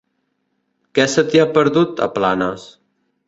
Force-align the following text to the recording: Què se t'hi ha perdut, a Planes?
Què 0.99 1.03
se 1.15 1.23
t'hi 1.27 1.43
ha 1.43 1.47
perdut, 1.57 2.03
a 2.05 2.09
Planes? 2.17 2.65